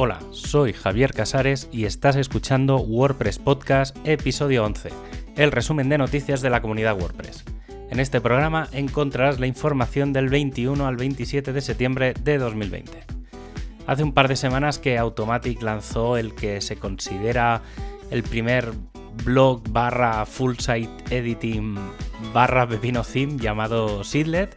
[0.00, 4.90] Hola, soy Javier Casares y estás escuchando WordPress Podcast episodio 11,
[5.34, 7.44] el resumen de noticias de la comunidad WordPress.
[7.90, 12.92] En este programa encontrarás la información del 21 al 27 de septiembre de 2020.
[13.88, 17.62] Hace un par de semanas que Automatic lanzó el que se considera
[18.12, 18.70] el primer
[19.24, 21.76] blog barra full site editing
[22.32, 24.54] barra pepino theme llamado Seedlet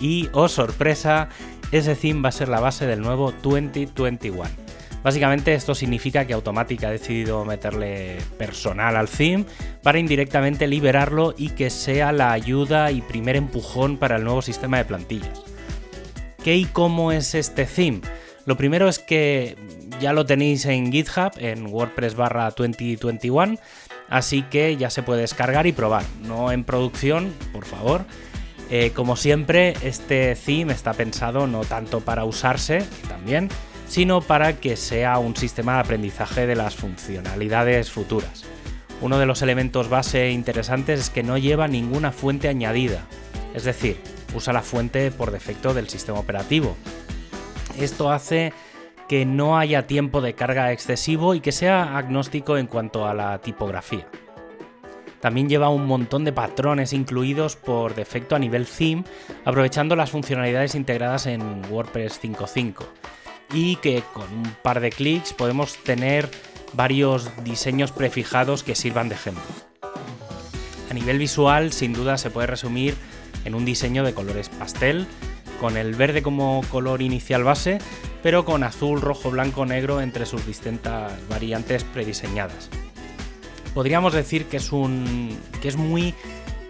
[0.00, 1.30] y, oh sorpresa,
[1.70, 4.61] ese theme va a ser la base del nuevo 2021.
[5.02, 9.44] Básicamente esto significa que Automatic ha decidido meterle personal al theme
[9.82, 14.78] para indirectamente liberarlo y que sea la ayuda y primer empujón para el nuevo sistema
[14.78, 15.42] de plantillas.
[16.44, 18.00] ¿Qué y cómo es este theme?
[18.46, 19.56] Lo primero es que
[20.00, 23.56] ya lo tenéis en GitHub, en WordPress barra 2021,
[24.08, 28.04] así que ya se puede descargar y probar, no en producción, por favor.
[28.70, 33.48] Eh, como siempre, este theme está pensado no tanto para usarse, también,
[33.92, 38.44] sino para que sea un sistema de aprendizaje de las funcionalidades futuras.
[39.02, 43.04] Uno de los elementos base interesantes es que no lleva ninguna fuente añadida,
[43.52, 44.00] es decir,
[44.34, 46.74] usa la fuente por defecto del sistema operativo.
[47.78, 48.54] Esto hace
[49.10, 53.42] que no haya tiempo de carga excesivo y que sea agnóstico en cuanto a la
[53.42, 54.08] tipografía.
[55.20, 59.04] También lleva un montón de patrones incluidos por defecto a nivel theme,
[59.44, 62.86] aprovechando las funcionalidades integradas en WordPress 5.5
[63.52, 66.30] y que con un par de clics podemos tener
[66.72, 69.42] varios diseños prefijados que sirvan de ejemplo.
[70.90, 72.94] A nivel visual, sin duda se puede resumir
[73.44, 75.06] en un diseño de colores pastel,
[75.60, 77.78] con el verde como color inicial base,
[78.22, 82.68] pero con azul, rojo, blanco, negro entre sus distintas variantes prediseñadas.
[83.74, 86.14] Podríamos decir que es un que es muy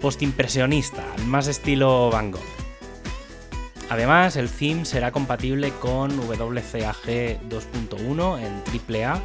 [0.00, 2.61] postimpresionista, más estilo Van Gogh.
[3.92, 9.20] Además, el theme será compatible con WCAG 2.1 en AAA,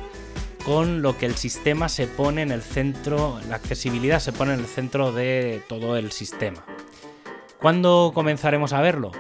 [0.66, 4.60] con lo que el sistema se pone en el centro, la accesibilidad se pone en
[4.60, 6.66] el centro de todo el sistema.
[7.62, 9.14] ¿Cuándo comenzaremos a verlo?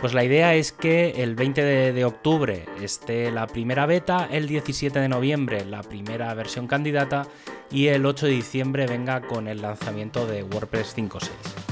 [0.00, 1.62] Pues la idea es que el 20
[1.92, 7.26] de, octubre esté la primera beta, el 17 de noviembre la primera versión candidata
[7.70, 11.63] y el 8 de diciembre venga con el lanzamiento de WordPress 5.6.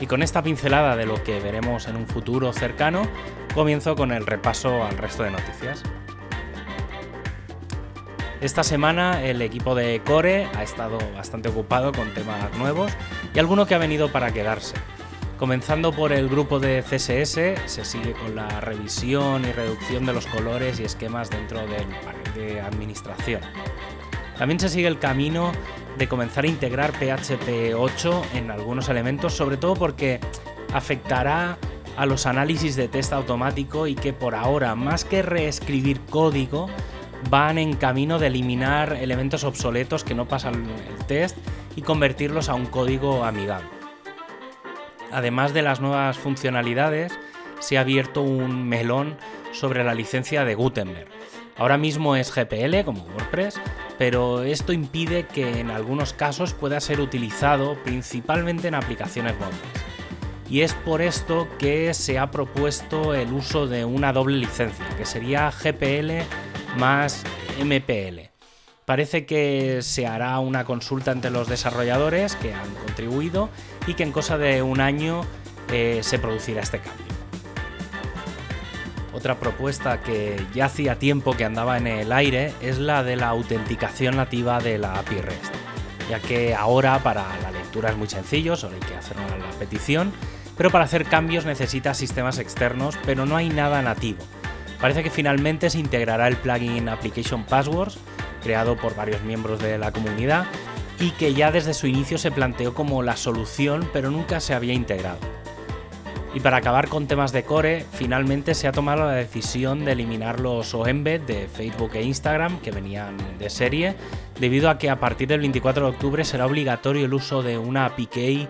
[0.00, 3.02] Y con esta pincelada de lo que veremos en un futuro cercano,
[3.54, 5.82] comienzo con el repaso al resto de noticias.
[8.40, 12.90] Esta semana el equipo de Core ha estado bastante ocupado con temas nuevos
[13.34, 14.74] y alguno que ha venido para quedarse.
[15.38, 20.26] Comenzando por el grupo de CSS, se sigue con la revisión y reducción de los
[20.26, 23.42] colores y esquemas dentro del panel de administración.
[24.38, 25.52] También se sigue el camino
[25.98, 30.20] de comenzar a integrar PHP 8 en algunos elementos, sobre todo porque
[30.72, 31.58] afectará
[31.96, 36.68] a los análisis de test automático y que por ahora, más que reescribir código,
[37.28, 41.36] van en camino de eliminar elementos obsoletos que no pasan el test
[41.76, 43.68] y convertirlos a un código amigable.
[45.12, 47.18] Además de las nuevas funcionalidades,
[47.58, 49.16] se ha abierto un melón
[49.52, 51.08] sobre la licencia de Gutenberg.
[51.58, 53.60] Ahora mismo es GPL como WordPress,
[54.00, 59.60] pero esto impide que en algunos casos pueda ser utilizado principalmente en aplicaciones móviles.
[60.48, 65.04] Y es por esto que se ha propuesto el uso de una doble licencia, que
[65.04, 66.12] sería GPL
[66.78, 67.24] más
[67.62, 68.30] MPL.
[68.86, 73.50] Parece que se hará una consulta entre los desarrolladores que han contribuido
[73.86, 75.26] y que en cosa de un año
[75.70, 77.09] eh, se producirá este cambio.
[79.20, 83.28] Otra propuesta que ya hacía tiempo que andaba en el aire es la de la
[83.28, 85.52] autenticación nativa de la API REST,
[86.08, 90.10] ya que ahora para la lectura es muy sencillo, solo hay que hacer la petición,
[90.56, 94.20] pero para hacer cambios necesita sistemas externos, pero no hay nada nativo.
[94.80, 97.98] Parece que finalmente se integrará el plugin Application Passwords,
[98.42, 100.46] creado por varios miembros de la comunidad,
[100.98, 104.72] y que ya desde su inicio se planteó como la solución, pero nunca se había
[104.72, 105.18] integrado.
[106.32, 110.38] Y para acabar con temas de core, finalmente se ha tomado la decisión de eliminar
[110.38, 113.96] los OEmbed de Facebook e Instagram que venían de serie,
[114.38, 117.86] debido a que a partir del 24 de octubre será obligatorio el uso de una
[117.86, 118.48] API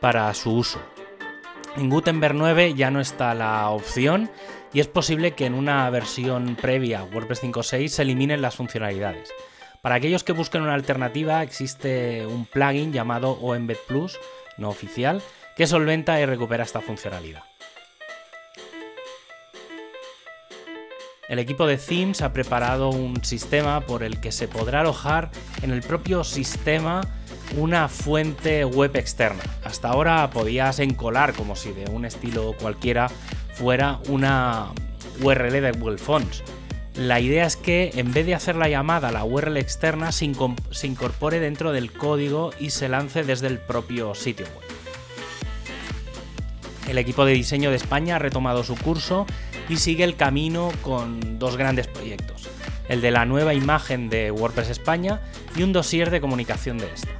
[0.00, 0.80] para su uso.
[1.76, 4.30] En Gutenberg 9 ya no está la opción
[4.72, 9.30] y es posible que en una versión previa WordPress 5.6 se eliminen las funcionalidades.
[9.82, 14.18] Para aquellos que busquen una alternativa existe un plugin llamado OEmbed Plus,
[14.56, 15.22] no oficial,
[15.58, 17.42] que solventa y recupera esta funcionalidad.
[21.28, 25.72] El equipo de Themes ha preparado un sistema por el que se podrá alojar en
[25.72, 27.00] el propio sistema
[27.56, 29.42] una fuente web externa.
[29.64, 33.08] Hasta ahora podías encolar como si de un estilo cualquiera
[33.52, 34.68] fuera una
[35.20, 36.44] URL de Google Fonts.
[36.94, 40.24] La idea es que en vez de hacer la llamada a la URL externa, se,
[40.24, 44.67] incorpore dentro del código y se lance desde el propio sitio web.
[46.88, 49.26] El equipo de diseño de España ha retomado su curso
[49.68, 52.48] y sigue el camino con dos grandes proyectos,
[52.88, 55.20] el de la nueva imagen de WordPress España
[55.54, 57.10] y un dossier de comunicación de esta.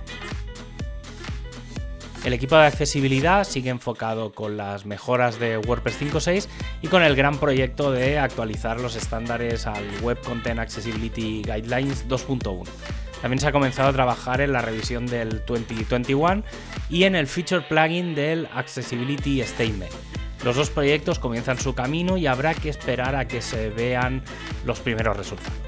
[2.24, 6.48] El equipo de accesibilidad sigue enfocado con las mejoras de WordPress 5.6
[6.82, 12.64] y con el gran proyecto de actualizar los estándares al Web Content Accessibility Guidelines 2.1.
[13.20, 16.44] También se ha comenzado a trabajar en la revisión del 2021
[16.88, 19.92] y en el feature plugin del Accessibility Statement.
[20.44, 24.22] Los dos proyectos comienzan su camino y habrá que esperar a que se vean
[24.64, 25.58] los primeros resultados.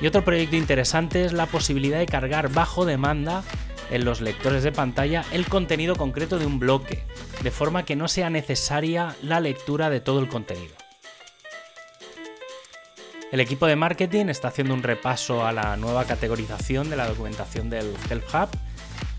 [0.00, 3.42] Y otro proyecto interesante es la posibilidad de cargar bajo demanda
[3.90, 7.04] en los lectores de pantalla el contenido concreto de un bloque,
[7.42, 10.79] de forma que no sea necesaria la lectura de todo el contenido.
[13.32, 17.70] El equipo de marketing está haciendo un repaso a la nueva categorización de la documentación
[17.70, 18.48] del Help Hub.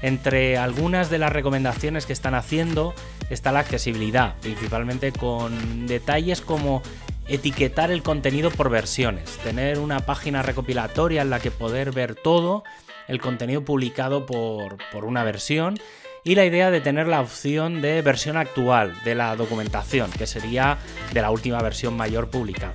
[0.01, 2.93] Entre algunas de las recomendaciones que están haciendo
[3.29, 6.81] está la accesibilidad, principalmente con detalles como
[7.29, 12.65] etiquetar el contenido por versiones, tener una página recopilatoria en la que poder ver todo
[13.07, 15.79] el contenido publicado por, una versión
[16.25, 20.79] y la idea de tener la opción de versión actual de la documentación, que sería
[21.13, 22.73] de la última versión mayor publicada.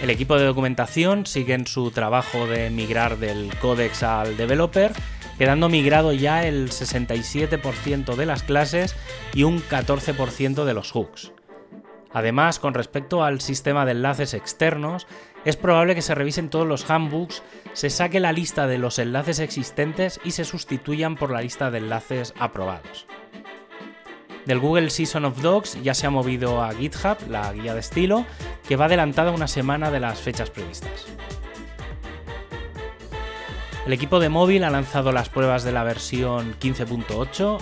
[0.00, 4.92] El equipo de documentación sigue en su trabajo de migrar del códex al developer,
[5.38, 8.94] quedando migrado ya el 67% de las clases
[9.32, 11.32] y un 14% de los hooks.
[12.12, 15.06] Además, con respecto al sistema de enlaces externos,
[15.44, 19.38] es probable que se revisen todos los handbooks, se saque la lista de los enlaces
[19.38, 23.06] existentes y se sustituyan por la lista de enlaces aprobados.
[24.46, 28.24] Del Google Season of Dogs ya se ha movido a GitHub, la guía de estilo,
[28.66, 31.06] que va adelantada una semana de las fechas previstas.
[33.86, 37.58] El equipo de móvil ha lanzado las pruebas de la versión 15.8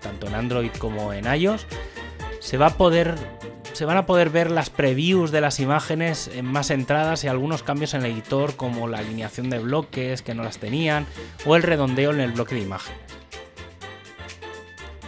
[0.00, 1.66] tanto en Android como en iOS.
[2.40, 3.14] Se va a poder
[3.72, 7.62] se van a poder ver las previews de las imágenes en más entradas y algunos
[7.62, 11.06] cambios en el editor como la alineación de bloques que no las tenían
[11.44, 13.25] o el redondeo en el bloque de imágenes.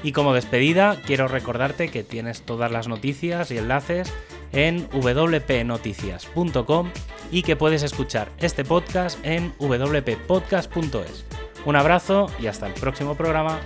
[0.02, 4.12] Y como despedida, quiero recordarte que tienes todas las noticias y enlaces
[4.52, 6.90] en wpnoticias.com
[7.30, 11.24] y que puedes escuchar este podcast en wppodcast.es.
[11.64, 13.60] Un abrazo y hasta el próximo programa.